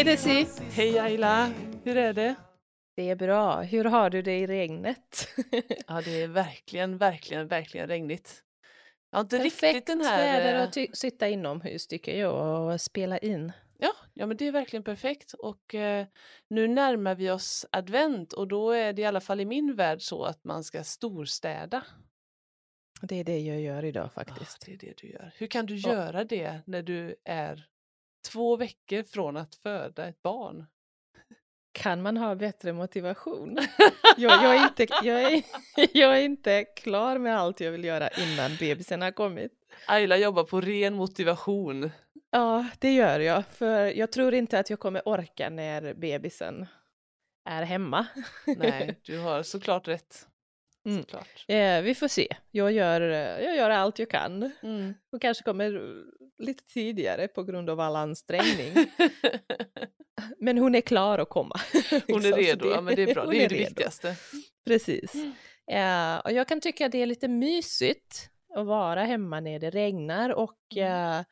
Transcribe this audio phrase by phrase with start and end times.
[0.00, 0.46] Hej Desi!
[0.70, 1.52] Hej Ayla!
[1.84, 2.34] Hur är det?
[2.96, 3.62] Det är bra.
[3.62, 5.28] Hur har du det i regnet?
[5.86, 8.42] Ja, det är verkligen, verkligen, verkligen regnigt.
[9.10, 10.18] Jag har inte Perfekt riktigt den här...
[10.18, 13.52] väder eh, att sitta inomhus tycker jag och spela in.
[13.78, 15.32] Ja, ja, men det är verkligen perfekt.
[15.32, 16.06] Och eh,
[16.50, 20.02] nu närmar vi oss advent och då är det i alla fall i min värld
[20.02, 21.84] så att man ska storstäda.
[23.02, 24.66] Det är det jag gör idag Ja, faktiskt.
[24.66, 25.32] det är det du gör.
[25.36, 27.66] Hur kan du Och- göra det när du är
[28.22, 30.66] två veckor från att föda ett barn?
[31.72, 33.58] Kan man ha bättre motivation?
[34.16, 35.42] Jag, jag, är inte, jag, är,
[35.98, 39.52] jag är inte klar med allt jag vill göra innan bebisen har kommit.
[39.86, 41.90] Ayla jobbar på ren motivation.
[42.30, 43.46] Ja, det gör jag.
[43.46, 46.66] För jag tror inte att jag kommer orka när bebisen
[47.44, 48.06] är hemma.
[48.46, 50.26] Nej, du har såklart rätt.
[50.86, 51.04] Mm.
[51.48, 52.28] Eh, vi får se.
[52.50, 54.50] Jag gör, eh, jag gör allt jag kan.
[54.62, 54.94] Mm.
[55.12, 56.04] Och kanske kommer eh,
[56.44, 58.72] lite tidigare på grund av all ansträngning.
[60.38, 61.60] Men hon är klar att komma.
[62.08, 63.68] Hon är Liksom, redo, ja men det är bra, det är det redo.
[63.68, 64.16] viktigaste.
[64.66, 65.14] Precis.
[65.14, 65.32] Mm.
[65.70, 69.70] Eh, och jag kan tycka att det är lite mysigt att vara hemma när det
[69.70, 71.18] regnar och Mm.
[71.18, 71.24] eh,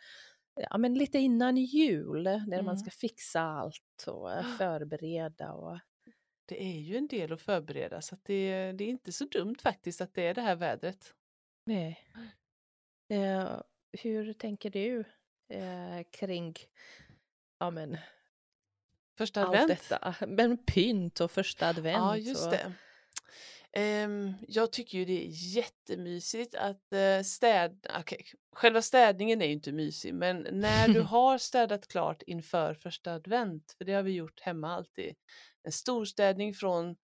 [0.71, 2.65] ja, men lite innan jul när Mm.
[2.65, 5.53] man ska fixa allt och eh, förbereda.
[5.53, 5.79] Och,
[6.49, 9.57] Det är ju en del att förbereda så att det, det är inte så dumt
[9.63, 11.15] faktiskt att det är det här vädret.
[11.65, 12.05] nej.
[13.11, 13.61] Eh,
[13.93, 15.05] hur tänker du
[15.49, 16.55] eh, kring
[17.59, 17.99] ja, men,
[19.19, 19.69] Första allt advent.
[19.69, 20.15] detta?
[20.27, 21.97] Men pynt och första advent.
[21.97, 22.73] Ja, just och, det.
[23.73, 27.99] Ehm, jag tycker ju det är jättemysigt att uh, städa.
[28.01, 33.15] okej, själva städningen är ju inte mysig, men när du har städat klart inför första
[33.15, 35.15] advent, för det har vi gjort hemma alltid,
[35.69, 36.97] en storstädning från,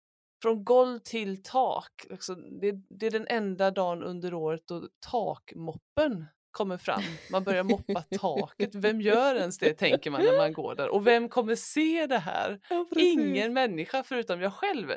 [0.42, 2.06] från golv till tak.
[2.12, 7.02] Alltså, det, det är den enda dagen under året då takmoppen kommer fram.
[7.32, 8.76] Man börjar moppa taket.
[8.76, 10.90] Vem gör ens det, tänker man när man går där.
[10.90, 12.60] Och vem kommer se det här?
[12.70, 12.86] Ja.
[12.96, 14.92] Ingen människa förutom jag själv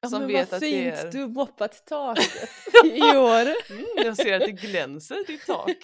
[0.00, 1.12] Ja, som vet vad att det fint är...
[1.12, 2.48] du moppat taket
[2.84, 3.70] i år.
[3.70, 5.76] Mm, jag ser att det glänser ditt tak.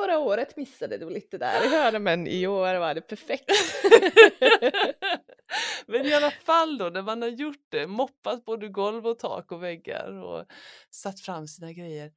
[0.00, 3.44] Förra året missade du lite där, jag hörde, men i år var det perfekt.
[5.86, 9.52] Men i alla fall då, när man har gjort det, moppat både golv och tak
[9.52, 10.46] och väggar och
[10.90, 12.12] satt fram sina grejer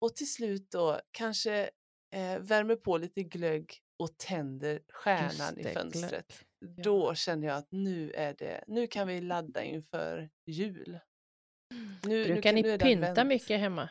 [0.00, 1.70] och till slut då kanske
[2.14, 6.44] eh, värmer på lite glögg och tänder stjärnan det, i fönstret.
[6.58, 6.82] Ja.
[6.82, 10.98] Då känner jag att nu är det, nu kan vi ladda inför jul.
[12.02, 13.88] Nu, Brukar ni nu det pynta mycket hemma?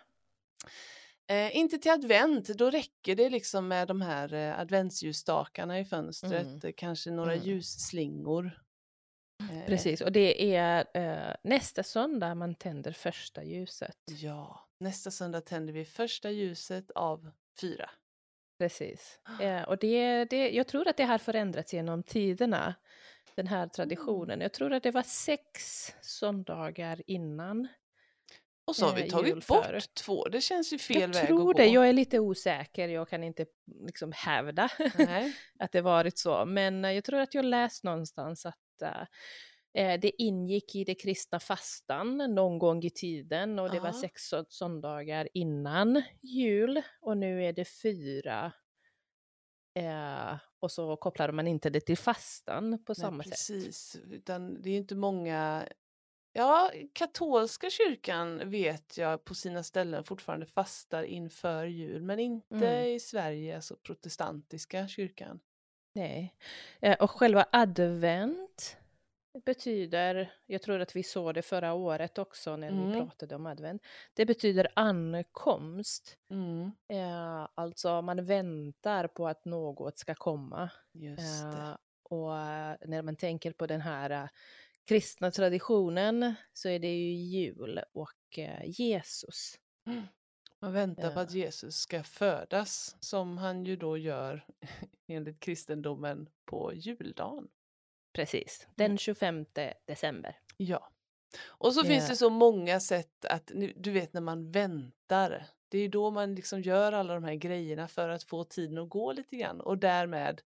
[1.28, 6.45] Eh, inte till advent, då räcker det liksom med de här eh, adventsljusstakarna i fönstret,
[6.47, 6.59] Mm.
[6.63, 7.45] eh, kanske några Mm.
[7.45, 8.59] ljusslingor.
[9.51, 13.97] Eh, Precis, och det är eh, nästa söndag man tänder första ljuset.
[14.06, 17.90] Ja, nästa söndag tänder vi första ljuset av fyra.
[18.59, 19.19] Precis.
[19.41, 22.75] Eh, och det, det, jag tror att det har förändrats genom tiderna,
[23.35, 24.41] den här traditionen.
[24.41, 27.67] Jag tror att det var sex söndagar innan.
[28.66, 31.28] Och så har Eh, vi jul tagit bort två, det känns ju fel jag väg
[31.28, 31.74] tror att det, gå.
[31.74, 33.46] jag är lite osäker, jag kan inte
[33.88, 34.69] liksom hävda
[35.59, 36.46] att det varit så.
[36.46, 39.02] Men eh, jag tror att jag läst någonstans att eh,
[39.84, 44.02] eh, det ingick i det kristna fastan någon gång i tiden och det var Ja.
[44.02, 48.52] sex sö- söndagar innan jul och nu är det fyra.
[49.79, 53.31] Eh, och så kopplade man inte det till fastan på Nej, samma sätt.
[53.31, 55.68] precis, utan det är inte många
[56.36, 62.86] Ja, katolska kyrkan vet jag på sina ställen fortfarande fastar inför jul, men inte Mm.
[62.96, 65.40] i Sverige, alltså protestantiska kyrkan.
[65.96, 66.36] Nej.
[66.82, 68.78] Eh, och själva advent
[69.46, 73.00] betyder, jag tror att vi såg det förra året också när vi Mm.
[73.08, 73.82] pratade om advent,
[74.14, 76.18] det betyder ankomst.
[76.30, 80.70] Mm, Eh, alltså man väntar på att något ska komma.
[80.94, 81.58] just det.
[81.58, 82.30] Eh, och
[82.90, 84.30] när man tänker på den här
[84.86, 89.59] kristna traditionen så är det ju jul och eh, Jesus.
[90.59, 91.24] Man väntar på Ja.
[91.24, 94.46] att Jesus ska födas, som han ju då gör
[95.08, 97.47] enligt kristendomen på juldagen.
[98.14, 98.74] Precis, Mm.
[98.76, 99.46] den 25
[99.85, 100.40] december.
[100.58, 100.90] Ja.
[101.46, 102.09] Och så finns Ja.
[102.09, 106.36] det så många sätt att, du vet när man väntar, det är ju då man
[106.36, 109.78] liksom gör alla de här grejerna för att få tiden att gå lite grann och
[109.78, 110.41] därmed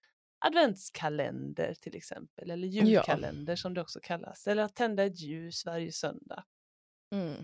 [0.45, 5.91] adventskalender till exempel, eller julkalender som det också kallas, eller att tända ett ljus varje
[5.91, 6.43] söndag.
[7.13, 7.35] Mm.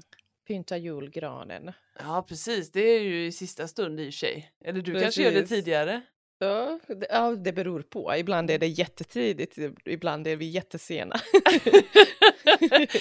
[0.47, 1.71] Pynta julgranen.
[1.99, 4.51] Ja precis, det är ju i sista stund i och för sig.
[4.65, 5.57] Eller du kanske gör det Precis.
[5.57, 6.01] tidigare?
[6.39, 8.15] Ja, det, ja, det beror på.
[8.15, 11.15] Ibland är det jättetidigt, ibland är vi jättesena.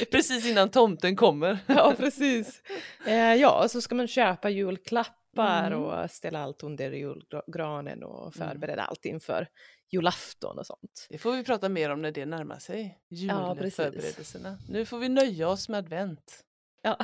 [0.11, 1.59] precis innan tomten kommer.
[1.67, 2.63] ja, precis.
[3.07, 5.83] Eh, ja, så ska man köpa julklappar klappar Mm.
[5.83, 9.49] och ställa allt under julgranen och förbereda allt inför
[9.93, 11.07] julafton och sånt.
[11.11, 12.99] Det får vi prata mer om när det närmar sig.
[13.09, 13.57] Ja.
[13.61, 14.59] Julförberedelserna.
[14.69, 16.45] Nu får vi nöja oss med advent.
[16.83, 16.97] Ja.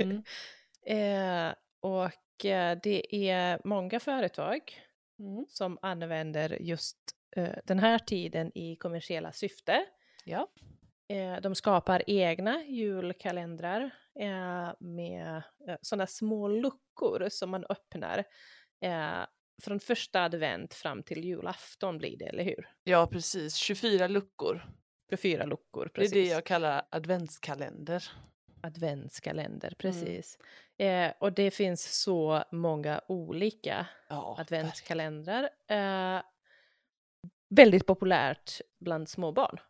[0.00, 0.22] Mm.
[0.86, 4.60] eh, och eh, det är många företag
[5.20, 5.46] Mm.
[5.48, 6.96] som använder just
[7.36, 9.84] eh, den här tiden i kommersiella syfte.
[10.24, 10.48] Ja.
[11.08, 13.90] Eh, de skapar egna julkalendrar
[14.20, 18.24] eh, med eh, sådana små luckor som man öppnar
[18.84, 19.20] eh,
[19.62, 22.68] från första advent fram till julafton blir det, eller hur?
[22.84, 23.54] ja, precis.
[23.54, 24.66] 24 luckor.
[25.10, 26.12] 24 luckor, Det precis.
[26.12, 28.04] är det jag kallar adventskalender.
[28.62, 29.76] Adventskalender, Mm.
[29.78, 30.38] precis.
[30.78, 35.42] Eh, och det finns så många olika Ja, adventskalendrar.
[35.68, 36.22] Eh,
[37.48, 39.60] väldigt populärt bland småbarn.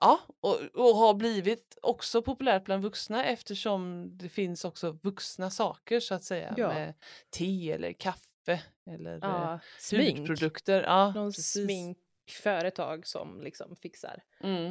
[0.00, 6.00] Ja, och, och har blivit också populärt bland vuxna eftersom det finns också vuxna saker
[6.00, 6.54] så att säga.
[6.56, 6.68] Ja.
[6.68, 6.94] Med
[7.30, 8.60] te eller kaffe
[8.90, 10.18] eller eh, Ja, smink.
[10.18, 10.82] hudprodukter.
[10.82, 11.64] Ja, Någon precis.
[11.64, 14.66] sminkföretag som liksom fixar Mm.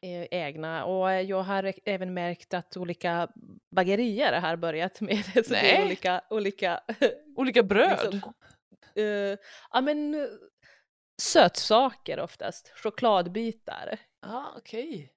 [0.00, 0.84] eh, egna.
[0.84, 3.28] Och jag har även märkt att olika
[3.70, 5.44] bagerier har börjat med det.
[5.46, 6.80] Så det olika, olika
[7.36, 8.12] Olika bröd.
[8.14, 8.32] liksom,
[8.94, 9.38] eh,
[9.72, 10.26] ja men eh,
[11.22, 12.72] sötsaker oftast.
[12.76, 13.98] Chokladbitar.
[14.22, 15.12] Ja, okej.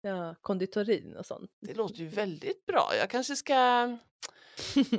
[0.00, 1.50] Ja, konditorin och sånt.
[1.60, 2.90] Det låter ju väldigt bra.
[3.00, 3.54] Jag kanske ska...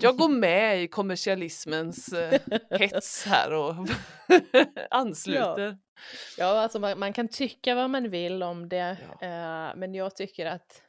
[0.01, 3.75] Jag går med i kommersialismens eh, hets här och
[4.89, 5.77] ansluter.
[6.37, 9.27] Ja, alltså man, man kan tycka vad man vill om det, Ja.
[9.27, 10.81] eh, men jag tycker att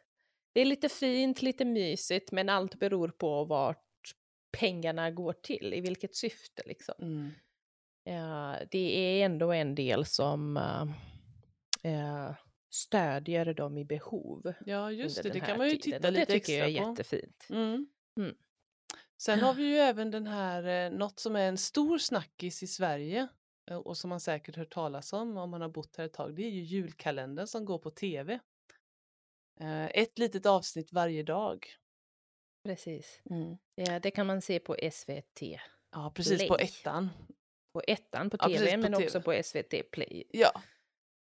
[0.53, 3.85] det är lite fint, lite mysigt, men allt beror på vart
[4.59, 6.95] pengarna går till, i vilket syfte liksom.
[6.99, 7.31] Mm.
[8.05, 8.79] Eh, det
[9.20, 10.82] är ändå en del som eh,
[11.93, 12.35] eh,
[12.70, 14.52] stödjer dem i behov.
[14.67, 15.31] Ja, just det.
[15.31, 15.99] Det kan man ju tiden.
[16.00, 16.91] titta lite Det tycker jag extra är på.
[16.91, 17.47] jättefint.
[17.50, 17.87] Mm.
[18.20, 18.35] Mm.
[19.23, 23.29] Sen har vi ju även den här, något som är en stor snackis i Sverige
[23.85, 26.35] och som man säkert hört talas om om man har bott här ett tag.
[26.37, 28.38] Det är ju julkalendern som går på tv.
[29.91, 31.67] Ett litet avsnitt varje dag.
[32.64, 33.20] Precis.
[33.75, 35.43] Ja, det kan man se på SVT,
[35.93, 36.67] Ja, precis på Play.
[36.67, 37.08] ettan.
[37.72, 39.05] På ettan på Ja, tv, precis, på men TV.
[39.05, 40.25] också på SVT Play.
[40.32, 40.62] Ja.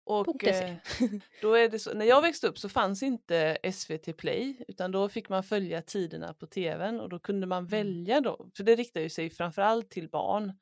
[0.06, 0.74] Och eh,
[1.42, 5.08] då är det så, när jag växte upp så fanns inte SVT Play utan då
[5.08, 9.00] fick man följa tiderna på tvn och då kunde man välja då, för det riktar
[9.00, 10.52] ju sig framförallt till barn.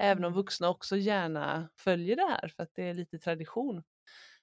[0.00, 0.36] Även om Mm.
[0.36, 3.82] vuxna också gärna följer det här för att det är lite tradition.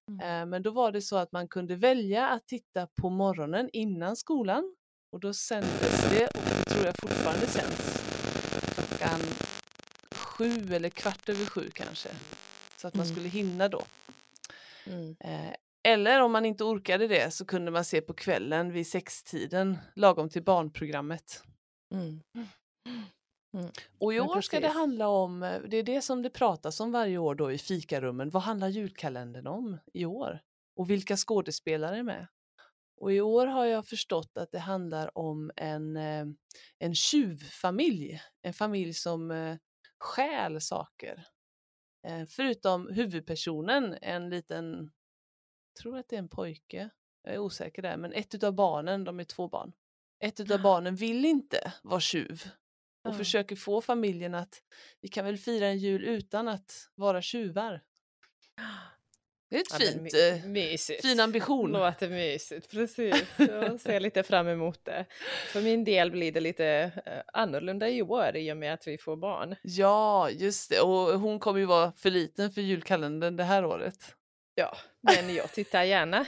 [0.10, 0.42] Mm.
[0.42, 4.16] Eh, Men då var det så att man kunde välja att titta på morgonen innan
[4.16, 4.76] skolan
[5.12, 8.04] och då sändes det, och det tror jag fortfarande sänds,
[8.76, 9.20] klockan
[10.38, 12.10] sju eller kvart över sju kanske.
[12.78, 13.16] Så att man Mm.
[13.16, 13.82] skulle hinna då.
[14.88, 15.16] Mm.
[15.20, 15.54] Eh,
[15.86, 20.30] Eller om man inte orkade det så kunde man se på kvällen vid sextiden lagom
[20.30, 21.44] till barnprogrammet.
[21.94, 22.22] Mm.
[24.00, 26.92] Och i år ska det handla om, eh, det är det som det pratas om
[26.92, 30.40] varje år då i fikarummen, vad handlar julkalendern om i år?
[30.76, 32.28] Och vilka skådespelare är med?
[33.02, 36.26] Och i år har jag förstått att det handlar om en, eh,
[36.80, 39.32] en tjuvfamilj, en familj som
[40.04, 41.26] stjäl saker.
[42.08, 44.92] Eh, Förutom huvudpersonen, en liten,
[45.82, 46.90] tror att det är en pojke,
[47.24, 49.74] jag är osäker där, men ett utav barnen, de är två barn.
[50.20, 52.44] Ett utav barnen vill inte vara tjuv
[53.04, 53.18] och Ja.
[53.18, 54.64] försöker få familjen att
[55.02, 57.82] vi kan väl fira en jul utan att vara tjuvar.
[59.54, 61.02] Det är ett Ja, fint, my- eh, mysigt.
[61.02, 61.72] fin ambition.
[61.72, 63.24] Låter mysigt, precis.
[63.38, 65.06] Jag ser lite fram emot det.
[65.48, 68.98] För min del blir det lite eh, annorlunda i år i och med att vi
[68.98, 69.56] får barn.
[69.62, 70.80] Ja, just det.
[70.80, 74.16] Och hon kommer ju vara för liten för julkalendern det här året.
[74.56, 76.26] Ja, men jag tittar gärna.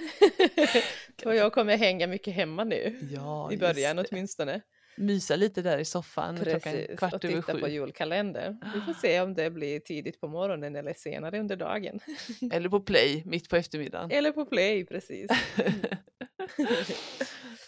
[1.25, 2.99] och jag kommer hänga mycket hemma nu.
[3.15, 4.61] Ja, I början åtminstone.
[4.97, 7.71] Mysa lite där i soffan klockan Precis, och kvart över titta på sju.
[7.71, 8.57] julkalendern.
[8.73, 11.99] Vi får se om det blir tidigt på morgonen eller senare under dagen.
[12.51, 14.11] Eller på play mitt på eftermiddagen.
[14.11, 15.31] Eller på play, precis.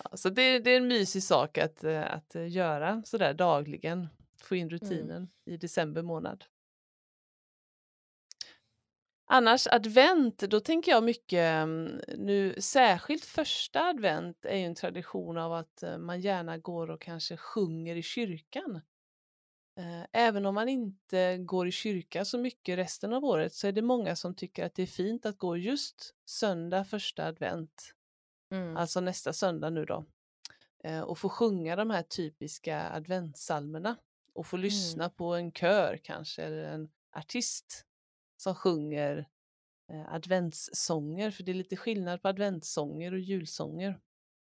[0.03, 4.07] ja, så det, det är en mysig sak att, eh, att eh, göra sådär dagligen.
[4.41, 6.43] Få in rutinen i december månad.
[9.29, 15.38] Annars advent, då tänker jag mycket mm, nu, särskilt första advent är ju en tradition
[15.38, 18.81] av att eh, man gärna går och kanske sjunger i kyrkan.
[19.79, 23.72] Eh, Även om man inte går i kyrka så mycket resten av året så är
[23.72, 27.93] det många som tycker att det är fint att gå just söndag första advent
[28.51, 28.77] Mm.
[28.77, 30.05] alltså nästa söndag nu då,
[30.86, 33.98] eh, och få sjunga de här typiska adventssalmerna
[34.36, 37.87] och få lyssna på en kör kanske eller en artist
[38.38, 39.29] som sjunger
[39.91, 44.00] eh, adventssånger, för det är lite skillnad på adventssånger och julsånger.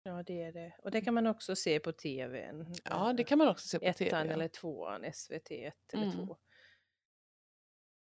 [0.04, 0.76] Ja, det är det.
[0.84, 2.76] Och det kan man också se på tvn.
[2.90, 4.28] Ja, det kan man också se på Ettan tv.
[4.28, 4.34] ja.
[4.34, 6.28] eller tvåan, SVT 1 eller Mm.
[6.28, 6.38] 2.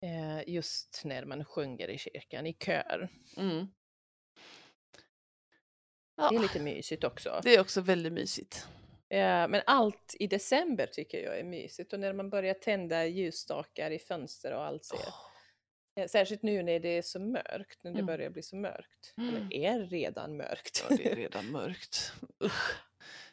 [0.00, 3.08] Eh, just när man sjunger i kyrkan i kör.
[3.36, 3.66] Mm.
[6.16, 7.40] Det är Ja, lite mysigt också.
[7.44, 8.66] det är också väldigt mysigt.
[9.08, 13.90] Eh, men allt i december tycker jag är mysigt och när man börjar tända ljusstakar
[13.90, 14.96] i fönster och allt ser.
[14.96, 15.14] Eh,
[16.08, 18.06] Särskilt nu när det är så mörkt, när det Mm.
[18.06, 19.14] börjar bli så mörkt.
[19.18, 19.34] Mm.
[19.34, 20.84] Eller är redan mörkt.
[20.90, 22.12] Ja, det är redan mörkt.
[22.44, 22.74] Usch.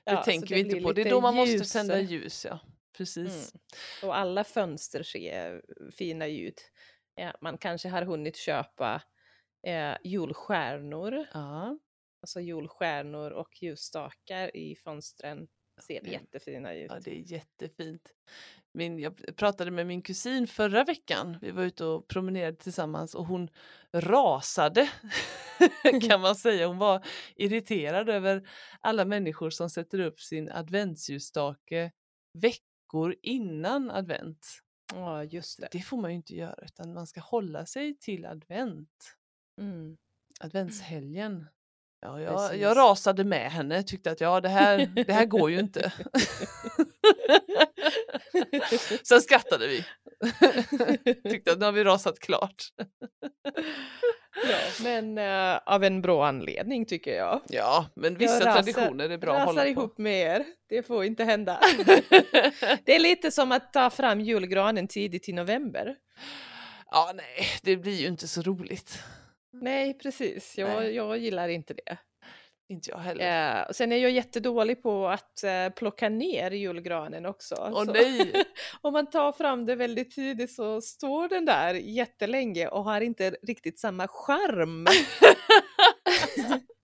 [0.03, 0.93] Det Ja, tänker vi inte på.
[0.93, 1.71] Det är då man måste ljus.
[1.73, 2.59] tända ljus, ja.
[2.97, 3.53] Precis.
[3.53, 4.09] Mm.
[4.09, 6.71] Och alla fönster ser fina ut.
[7.15, 9.01] Ja, man kanske har hunnit köpa
[9.67, 11.77] eh, julstjärnor, Ja.
[12.21, 15.47] alltså julstjärnor och ljusstakar i fönstren.
[15.87, 16.91] Ser jättefina ut.
[16.91, 18.13] ja, det är jättefint.
[18.73, 21.37] Min, jag pratade med min kusin förra veckan.
[21.41, 23.49] Vi var ute och promenerade tillsammans och hon
[23.93, 24.89] rasade
[26.07, 26.67] kan man säga.
[26.67, 28.49] Hon var irriterad över
[28.79, 31.91] alla människor som sätter upp sin adventsljusstake
[32.33, 34.47] veckor innan advent.
[34.93, 35.67] Ja, just det.
[35.71, 39.17] Det får man ju inte göra utan man ska hålla sig till advent.
[39.61, 39.97] Mm.
[40.39, 41.47] Adventshelgen.
[42.01, 45.59] Ja, jag, jag rasade med henne, tyckte att ja, det här, det här går ju
[45.59, 45.93] inte.
[49.03, 49.85] Sen skrattade vi.
[51.29, 52.63] tyckte att nu har vi rasat klart.
[54.49, 57.41] Ja, men eh, av en bra anledning tycker jag.
[57.49, 59.67] Ja, men vissa Jag rasar- traditioner är bra att hålla på.
[59.67, 60.45] ihop med er.
[60.69, 61.59] Det får inte hända.
[62.85, 65.95] det är lite som att ta fram julgranen tidigt i november.
[66.91, 69.03] ja, nej, det blir ju inte så roligt.
[69.53, 70.57] Nej, precis.
[70.57, 70.95] Jag, Nej.
[70.95, 71.97] jag gillar inte det.
[72.71, 73.59] Inte jag heller.
[73.59, 77.55] Eh, och sen är jag jättedålig på att eh, plocka ner julgranen också.
[77.59, 78.33] Åh Så nej!
[78.81, 83.29] Om man tar fram det väldigt tidigt så står den där jättelänge och har inte
[83.29, 84.87] riktigt samma charm.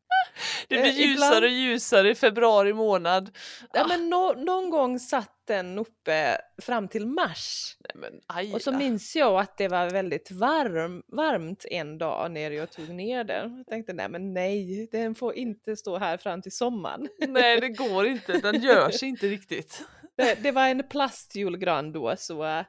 [0.70, 3.38] Det blir Eh, ljusare ibland- och ljusare i februari månad.
[3.74, 7.78] Ja, Ah, men nå- någon gång satt den uppe fram till mars.
[7.80, 12.52] nej, men Och så minns jag att det var väldigt varm, varmt en dag när
[12.52, 13.58] jag tog ner den.
[13.58, 17.08] Jag tänkte nej men nej, den får inte stå här fram till sommaren.
[17.28, 18.40] Nej, det går inte.
[18.40, 19.84] Den gör sig inte riktigt.
[20.18, 22.64] Det, det var en plastjulgran då så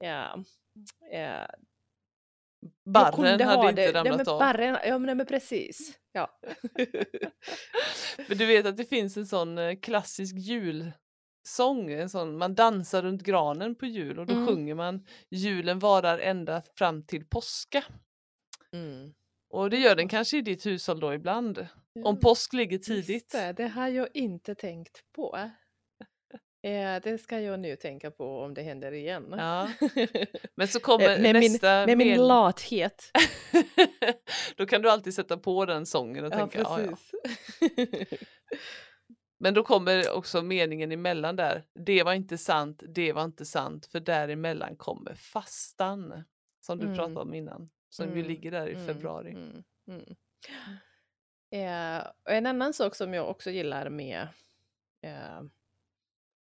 [0.00, 0.44] ja,
[1.12, 1.46] ja,
[2.84, 3.92] Barren hade ha inte det.
[3.98, 4.38] ramlat nej, av.
[4.38, 5.98] Barren, ja men, nej, men precis.
[6.12, 6.38] Ja.
[8.28, 13.02] Men du vet att det finns en sån eh, klassisk julsång, en sån, man dansar
[13.02, 14.46] runt granen på jul och då Mm.
[14.46, 17.84] sjunger man julen varar ända fram till påska.
[18.72, 19.12] Mm.
[19.50, 21.66] Och det gör den kanske i ditt hushåll då ibland.
[22.04, 23.32] Om påsk ligger tidigt.
[23.32, 25.38] Det, det har jag inte tänkt på.
[26.70, 29.34] Ja, det ska jag nu tänka på om det händer igen.
[29.38, 29.68] Ja.
[30.54, 33.10] Men så kommer Eh, med min, nästa med min lathet.
[34.56, 36.96] Då kan du alltid sätta på den sången och Ja, tänka ja, ja.
[39.38, 41.62] Men då kommer också meningen emellan där.
[41.74, 46.24] Det var inte sant, det var inte sant, för däremellan kommer fastan.
[46.60, 46.96] Som du Mm.
[46.96, 47.70] pratade om innan.
[47.88, 49.30] Som ju Mm, ligger där i Mm, februari.
[49.30, 50.16] mm, mm.
[51.50, 54.28] Eh, och en annan sak som jag också gillar med
[55.02, 55.40] eh,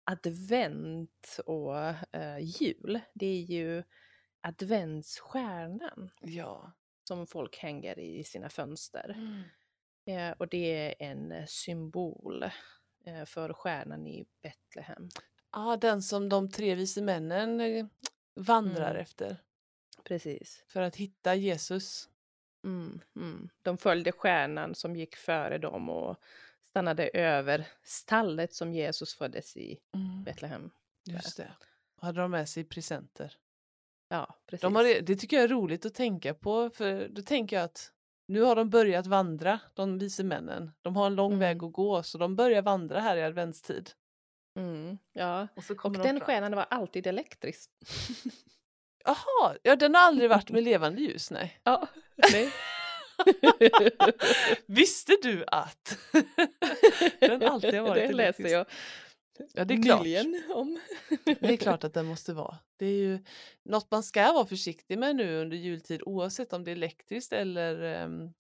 [0.07, 1.77] advent och
[2.13, 3.83] eh, jul, det är ju
[4.41, 6.73] adventsstjärnan Ja.
[7.09, 9.11] som folk hänger i sina fönster.
[9.11, 9.43] Mm.
[10.07, 12.43] Eh, och det är en symbol
[13.05, 15.09] eh, för stjärnan i Betlehem.
[15.51, 17.87] Ah, den som de tre vise männen eh,
[18.35, 19.03] vandrar Mm.
[19.03, 19.37] efter
[20.05, 20.65] Precis.
[20.69, 22.09] för att hitta Jesus.
[22.65, 23.49] Mm, mm.
[23.63, 26.17] De följde stjärnan som gick före dem och
[26.77, 29.79] stannade över stallet som Jesus föddes i
[30.25, 30.71] Betlehem.
[31.05, 31.53] Just det.
[31.97, 33.33] Och hade de med sig presenter.
[34.09, 34.63] Ja, precis.
[34.63, 37.93] De har, det tycker jag är roligt att tänka på för då tänker jag att
[38.29, 40.73] nu har de börjat vandra, de vise männen.
[40.83, 41.39] De har en lång Mm.
[41.39, 43.91] väg att gå så de börjar vandra här i adventstid.
[44.59, 45.49] Mm, ja.
[45.57, 46.21] Och, så Och de den fram.
[46.27, 47.71] stjärnan var alltid elektrisk.
[49.05, 51.61] Jaha, ja den har aldrig varit med levande ljus, nej.
[51.65, 51.89] ja,
[52.33, 52.53] nej.
[54.67, 55.99] Visste du att?
[57.21, 58.67] den alltid har varit Det läste jag
[59.55, 60.07] Ja, det är klart.
[60.57, 60.81] om.
[61.25, 62.59] Det är klart att den måste vara.
[62.77, 63.19] Det är ju
[63.63, 68.03] något man ska vara försiktig med nu under jultid oavsett om det är elektriskt eller
[68.05, 68.33] um,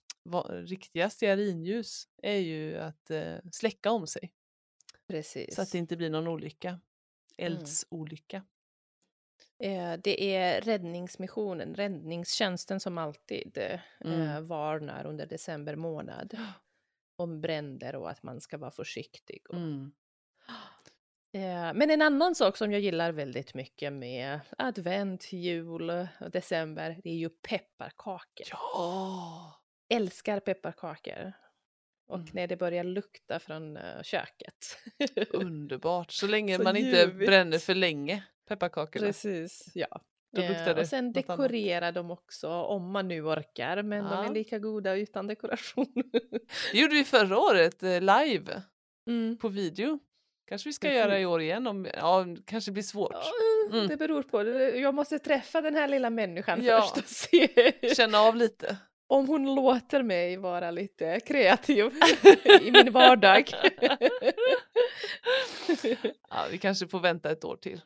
[0.66, 4.32] riktiga stearinljus är ju att eh, släcka om sig
[5.08, 5.54] Precis.
[5.54, 6.80] så att det inte blir någon olycka.
[7.36, 8.36] Eldsolycka.
[8.36, 8.42] Eh,
[10.02, 14.46] Det är räddningsmissionen, räddningstjänsten som alltid eh, Mm.
[14.46, 16.36] varnar under december månad
[17.16, 19.40] om bränder och att man ska vara försiktig.
[19.50, 19.92] Och, Mm.
[21.34, 27.00] Eh, Men en annan sak som jag gillar väldigt mycket med advent, jul och december,
[27.04, 28.46] det är ju pepparkakor.
[28.50, 29.62] Ja!
[29.88, 31.32] Älskar pepparkakor.
[32.08, 32.30] och Mm.
[32.34, 34.78] när det börjar lukta från eh, köket.
[35.30, 37.26] Underbart, så länge Så man inte ljuvligt.
[37.26, 39.06] bränner för länge pepparkakorna.
[39.06, 40.00] Precis, ja.
[40.38, 44.24] Eh, och sen dekorera dem också om man nu orkar, men de Ja.
[44.24, 45.86] är lika goda utan dekoration.
[46.72, 48.62] Det gjorde vi förra året eh, live
[49.08, 49.36] Mm.
[49.38, 49.98] på video.
[50.48, 50.98] Kanske vi ska Precis.
[50.98, 53.14] göra i år igen om, ja, kanske blir svårt.
[53.72, 53.88] Mm.
[53.88, 54.42] Det beror på,
[54.78, 56.80] jag måste träffa den här lilla människan Ja.
[56.82, 58.76] först och se Känna av lite.
[59.06, 61.84] om hon låter mig vara lite kreativ
[62.62, 63.50] i min vardag.
[66.30, 67.80] Ja, vi kanske får vänta ett år till.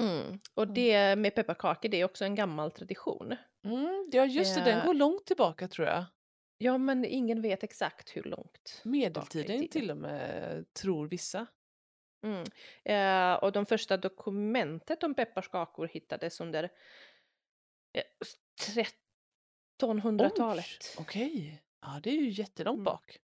[0.00, 0.40] Mm.
[0.54, 3.36] Och det med pepparkakor, det är också en gammal tradition.
[3.64, 4.84] Mm, ja just det, den Ja.
[4.84, 6.04] går långt tillbaka tror jag.
[6.58, 8.80] Ja, men ingen vet exakt hur långt.
[8.84, 9.68] Medeltiden tiden.
[9.68, 11.46] till och med, tror vissa.
[12.26, 12.44] Mm.
[12.84, 16.64] Eh, och de första dokumentet om pepparkakor hittades under
[17.98, 18.02] eh,
[19.82, 20.94] 1300-talet.
[20.98, 22.84] Oj, Okej, ja det är ju jättelångt Mm.
[22.84, 23.18] bak.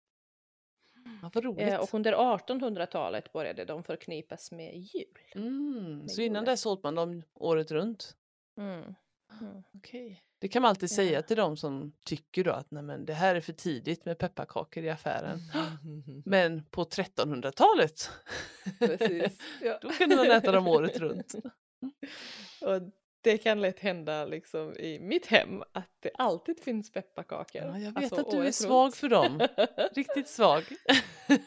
[1.21, 1.67] Ja, vad roligt.
[1.73, 5.17] Eh, och under 1800-talet började de förknippas med jul.
[5.35, 8.15] mm, med så innan dess åt man dem året runt?
[8.57, 8.95] Mm.
[9.41, 9.63] Mm.
[9.73, 10.23] Okej.
[10.39, 11.21] Det kan man alltid säga Ja.
[11.21, 14.83] till de som tycker då att Nej, men det här är för tidigt med pepparkakor
[14.83, 15.39] i affären.
[16.25, 18.09] Men på 1300-talet,
[18.79, 19.39] Precis.
[19.61, 19.79] Ja.
[19.81, 21.33] då kunde man äta dem året runt.
[22.61, 22.81] Och
[23.27, 27.61] det kan lätt hända liksom i mitt hem att det alltid finns pepparkakor.
[27.61, 29.47] Ja, jag vet Alltså att du är svag för dem.
[29.95, 30.63] Riktigt svag.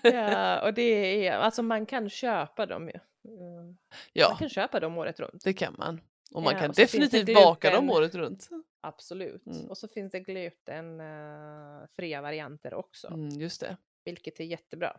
[0.02, 2.94] ja, och det är, alltså man kan köpa dem ju.
[3.32, 3.54] Mm.
[3.66, 3.76] Man
[4.12, 5.44] Ja, kan köpa dem året runt.
[5.44, 6.00] det kan man.
[6.34, 8.48] Och man Ja, kan och definitivt baka dem året runt.
[8.80, 9.46] Absolut.
[9.46, 9.70] Mm.
[9.70, 13.76] Och så finns det glutenfria varianter också, Mm, just det.
[14.04, 14.96] vilket är jättebra.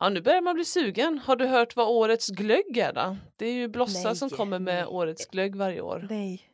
[0.00, 1.18] Ja, nu börjar man bli sugen.
[1.18, 3.16] Har du hört vad årets glögg är då?
[3.36, 4.86] Det är ju Blossa som Nej, kommer med nej.
[4.86, 6.06] årets glögg varje år.
[6.10, 6.50] Nej.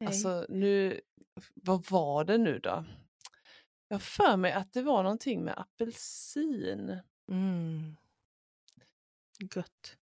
[0.00, 0.06] Nej.
[0.06, 1.00] Alltså nu,
[1.54, 2.84] vad var det nu då?
[3.88, 6.98] Jag för mig att det var någonting med apelsin.
[7.30, 7.96] Mm.
[9.54, 9.96] Gött.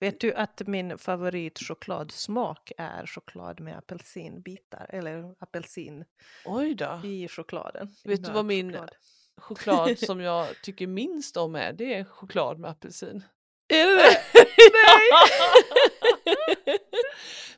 [0.00, 6.04] Vet du att min favoritchokladsmak är choklad med apelsinbitar eller apelsin
[6.44, 7.00] Oj då.
[7.04, 7.94] i chokladen.
[8.04, 8.90] Vet du vad min- choklad.
[9.40, 13.24] Choklad som jag tycker minst om är, det är choklad med apelsin.
[13.68, 14.20] Är det det?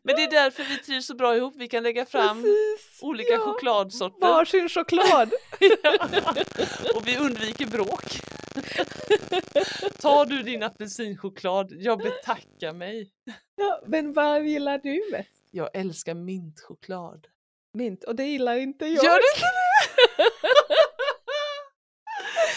[0.03, 1.55] Men det är därför vi trivs så bra ihop.
[1.57, 2.99] Vi kan lägga fram Precis.
[3.03, 3.39] olika ja.
[3.39, 5.33] chokladsorter Varsin choklad.
[6.95, 8.21] och vi undviker bråk.
[10.01, 13.11] Tar du din apelsinchoklad, jag betackar mig.
[13.57, 15.43] ja, men vad gillar du mest?
[15.51, 17.27] Jag älskar mintchoklad.
[17.75, 18.05] Mint.
[18.05, 19.05] Och det gillar inte jag.
[19.05, 19.87] Gör du inte det?
[20.19, 20.31] det är
[22.25, 22.56] det bästa.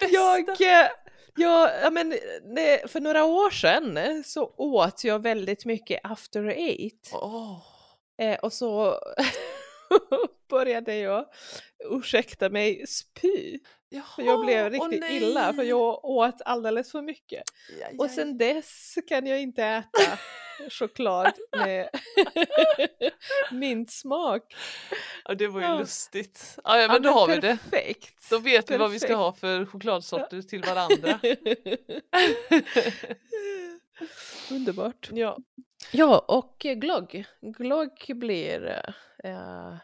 [0.00, 0.88] Jag, eh,
[1.36, 2.14] jag, ja, men,
[2.86, 7.10] för några år sedan så åt jag väldigt mycket after eight.
[8.18, 9.00] Eh, och så
[10.50, 11.24] började jag,
[11.90, 13.58] ursäkta mig, spy.
[14.16, 15.16] För jag blev Jaha, åh riktigt nej.
[15.16, 17.42] illa för jag åt alldeles för mycket.
[17.80, 20.18] Ja, ja, Och sen dess kan jag inte äta
[20.70, 21.88] choklad med
[23.52, 24.56] mintsmak.
[25.24, 25.78] ja, det var ju Ja.
[25.78, 26.58] lustigt.
[26.64, 27.40] Ja, ja men då har vi det.
[27.70, 28.30] Perfekt.
[28.30, 29.18] Då vet vi vad vi ska Perfekt.
[29.18, 31.20] ha för chokladsorter till varandra.
[34.50, 35.08] Underbart.
[35.12, 35.38] ja.
[35.92, 37.24] Ja, och glogg.
[37.40, 38.82] Glogg blir
[39.24, 39.74] eh,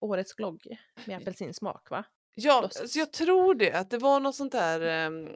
[0.00, 2.04] årets glogg med apelsinsmak va?
[2.40, 3.72] Ja, alltså jag tror det.
[3.72, 5.28] Att det var något sånt där ehm,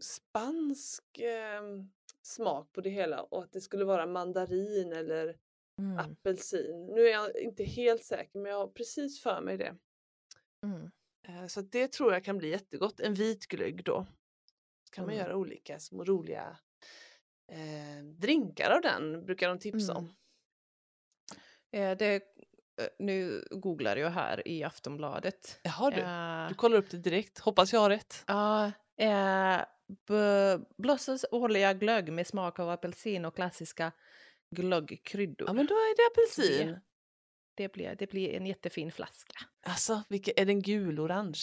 [0.00, 1.90] spansk ehm,
[2.22, 5.36] smak på det hela och att det skulle vara mandarin eller
[5.78, 5.98] Mm.
[5.98, 6.86] apelsin.
[6.94, 9.76] Nu är jag inte helt säker men jag har precis för mig det.
[10.64, 10.90] Mm.
[11.28, 13.00] Eh, Så det tror jag kan bli jättegott.
[13.00, 14.06] En vit glögg då.
[14.84, 15.24] Så kan man Mm.
[15.26, 16.58] göra olika små roliga
[17.52, 20.12] eh, drinkar av den brukar de tipsa om.
[21.70, 22.22] Eh, det, eh,
[22.98, 25.60] nu googlar jag här i Aftonbladet.
[25.62, 27.38] Jaha du, Eh, du kollar upp det direkt.
[27.38, 28.24] Hoppas jag har rätt.
[28.26, 29.60] Ja, eh,
[30.08, 33.92] B- Blossas årliga glögg med smak av apelsin och klassiska
[34.56, 35.48] glöggkryddor.
[35.48, 36.66] Ja men då är det apelsin.
[36.68, 36.80] Det,
[37.54, 39.34] det, blir, det blir en jättefin flaska.
[39.66, 41.40] Alltså, vilken, är den gul-orange?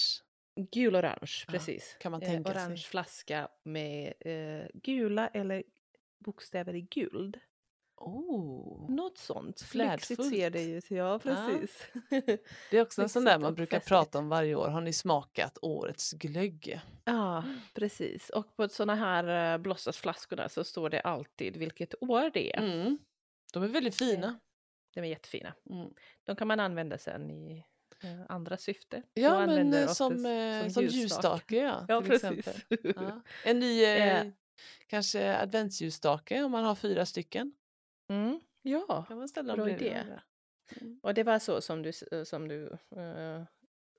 [0.72, 1.98] Gul-orange, Ja, precis.
[2.00, 2.86] kan man Eh, tänka orange sig.
[2.90, 5.64] flaska med eh, gula eller
[6.20, 7.40] bokstäver i guld.
[8.02, 8.92] Oh.
[8.92, 9.62] Något sånt.
[9.62, 10.92] Flexigt ser det ut.
[10.92, 11.88] Ja, precis.
[12.72, 14.68] Det är också en sån där man brukar prata om varje år.
[14.68, 16.80] Har ni smakat årets glögg?
[17.06, 18.30] ja, precis.
[18.30, 22.60] Och på såna här Blossas-flaskorna så står det alltid vilket år det är.
[22.62, 22.98] Mm.
[23.54, 24.40] De är väldigt fina.
[24.94, 25.54] De är jättefina.
[25.70, 25.94] Mm.
[26.24, 27.66] De kan man använda sen i
[28.04, 29.04] eh, andra syfte.
[29.14, 31.56] Ja, men eh, som, eh, som ljusstake.
[31.58, 32.46] Ja, Ja, precis.
[32.96, 33.22] Ja.
[33.46, 34.28] En ny eh, Eh.
[34.88, 37.54] kanske adventsljusstake om man har fyra stycken.
[38.10, 40.04] Mm, ja, Kan man ställa Bra idé.
[40.82, 41.00] Mm.
[41.04, 43.44] och det var så som du, s- som du eh,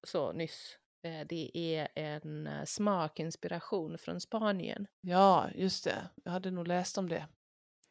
[0.03, 0.79] så nyss.
[1.03, 4.87] Eh, det är en eh, smakinspiration från Spanien.
[5.01, 6.09] Ja, just det.
[6.25, 7.27] Jag hade nog läst om det.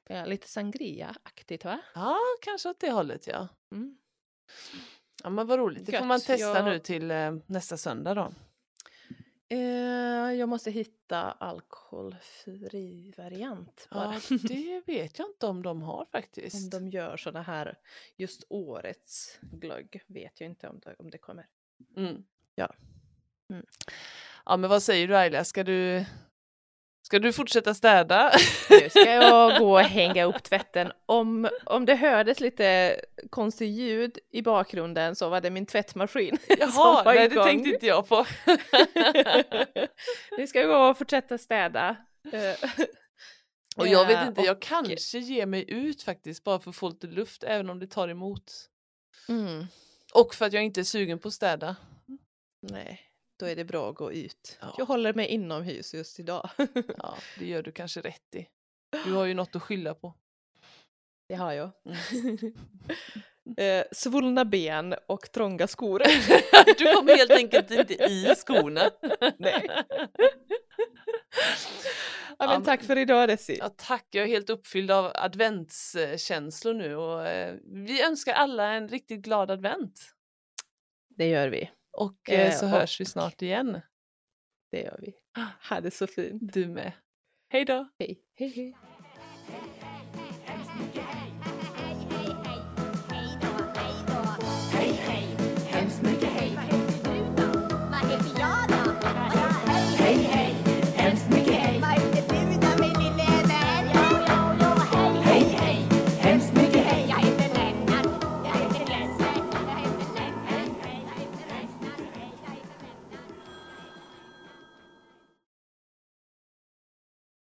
[0.10, 1.82] Ja, lite sangria-aktigt va?
[1.96, 3.48] Ja, kanske åt det hållet ja.
[3.76, 3.98] Mm.
[5.24, 8.14] Ja men vad roligt, det får Gött, man testa jag- nu till eh, nästa söndag
[8.14, 8.32] då.
[9.52, 9.58] Eh,
[10.34, 14.14] jag måste hitta alkoholfri variant bara.
[14.30, 16.72] Ja, det vet jag inte om de har Om faktiskt.
[16.72, 17.78] de gör såna här,
[18.16, 21.48] just årets glögg vet jag inte om det, om det kommer.
[21.98, 22.24] Mm.
[22.56, 22.74] Ja.
[23.50, 23.66] Mm.
[24.46, 26.06] Ja men vad säger du Ayla, ska du,
[27.02, 28.32] ska du fortsätta städa?
[28.70, 30.92] Nu ska jag gå och hänga upp tvätten.
[31.06, 32.96] Om, om det hördes lite
[33.30, 37.46] konstigt ljud i bakgrunden så var det min tvättmaskin Jaha, nej det igång.
[37.46, 38.26] tänkte inte jag på.
[40.38, 41.96] Vi ska gå och fortsätta städa.
[43.78, 46.76] Och jag vet eh, inte, jag och- kanske ger mig ut faktiskt bara för att
[46.76, 48.52] få lite luft även om det tar emot.
[49.30, 49.66] Mm,
[50.14, 51.76] Och för att jag inte är sugen på att städa.
[52.62, 53.00] nej,
[53.40, 54.58] då är det bra att gå ut.
[54.62, 54.76] Ja.
[54.78, 56.50] Jag håller mig inomhus just idag.
[56.98, 58.48] Ja, det gör du kanske rätt i.
[59.06, 60.14] Du har ju något att skylla på.
[61.28, 61.72] Det har jag.
[61.86, 62.54] Mm.
[63.58, 66.02] eh, svullna ben och trånga skor.
[66.78, 68.82] Du kommer helt enkelt inte i skorna.
[69.38, 69.70] Nej.
[72.38, 73.58] Ja, men tack för idag Desi.
[73.60, 78.88] Ja, tack, jag är helt uppfylld av adventskänslor nu och eh, vi önskar alla en
[78.88, 80.14] riktigt glad advent.
[81.10, 81.70] Det gör vi.
[81.92, 83.82] Och eh, Eh, så och- hörs vi snart igen.
[84.72, 85.14] Det gör vi.
[85.70, 86.54] Ha det så fint.
[86.54, 86.92] Du med.
[87.50, 87.90] Hej då!
[88.00, 88.24] Hej.
[88.36, 88.78] Hej, hej.